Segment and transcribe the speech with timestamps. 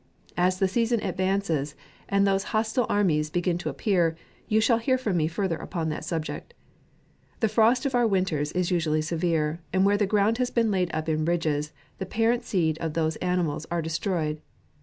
[0.35, 1.75] As the season advances,
[2.09, 4.15] and those hostile armies begin to appear,
[4.47, 6.55] you shall hear from me further upon that subject.
[7.39, 10.89] The frost of our winters is usually severe, and where the ground has been laid
[10.91, 14.41] up in ridges, the parent seed of those animals are destroyed.